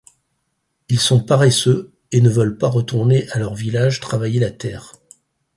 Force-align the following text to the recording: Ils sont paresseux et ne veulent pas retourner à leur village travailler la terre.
Ils 0.89 0.99
sont 0.99 1.21
paresseux 1.23 1.93
et 2.11 2.21
ne 2.21 2.29
veulent 2.31 2.57
pas 2.57 2.69
retourner 2.69 3.29
à 3.33 3.37
leur 3.37 3.53
village 3.53 3.99
travailler 3.99 4.39
la 4.39 4.49
terre. 4.49 4.93